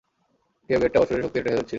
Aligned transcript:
কেউ 0.69 0.79
গেটটা 0.81 0.99
অসুরের 0.99 1.23
শক্তিতে 1.23 1.45
ঠেলছিল! 1.45 1.67